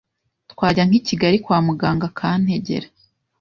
[0.51, 2.87] twajya nk’i Kigali kwa muganga akantegera